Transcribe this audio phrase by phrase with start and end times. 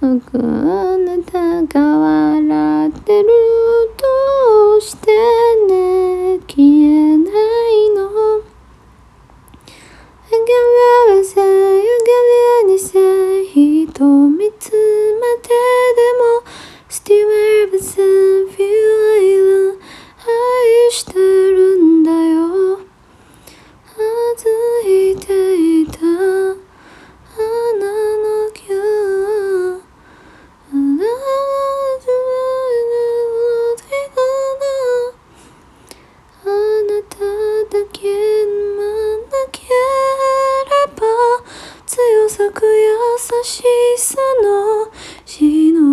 [0.00, 2.47] 僕あなたが笑ってる。
[42.70, 43.62] 優し
[43.98, 44.90] さの
[45.24, 45.87] しの